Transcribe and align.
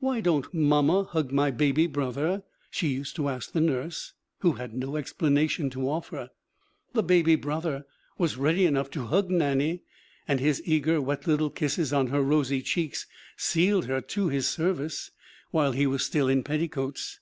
Why 0.00 0.20
don't 0.20 0.52
Mamma 0.52 1.04
hug 1.04 1.32
my 1.32 1.50
baby 1.50 1.86
brother?' 1.86 2.42
she 2.70 2.88
used 2.88 3.16
to 3.16 3.30
ask 3.30 3.50
the 3.52 3.60
nurse, 3.62 4.12
who 4.40 4.52
had 4.52 4.74
no 4.74 4.96
explanation 4.96 5.70
to 5.70 5.88
offer. 5.88 6.28
The 6.92 7.02
baby 7.02 7.36
brother 7.36 7.86
was 8.18 8.36
ready 8.36 8.66
enough 8.66 8.90
to 8.90 9.06
hug 9.06 9.30
Nannie, 9.30 9.80
and 10.28 10.40
his 10.40 10.60
eager, 10.66 11.00
wet 11.00 11.26
little 11.26 11.48
kisses 11.48 11.90
on 11.90 12.08
her 12.08 12.20
rosy 12.20 12.60
cheeks 12.60 13.06
sealed 13.38 13.86
her 13.86 14.02
to 14.02 14.28
his 14.28 14.46
service 14.46 15.10
while 15.52 15.72
he 15.72 15.86
was 15.86 16.02
still 16.04 16.28
in 16.28 16.42
petticoats. 16.44 17.20